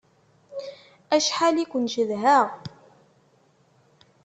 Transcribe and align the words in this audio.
Acḥal 1.15 1.55
i 1.57 1.65
ken-cedhaɣ! 1.71 2.47